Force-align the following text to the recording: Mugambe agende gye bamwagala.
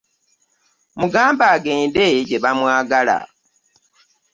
Mugambe 0.99 1.43
agende 1.55 2.03
gye 2.27 2.37
bamwagala. 2.43 3.17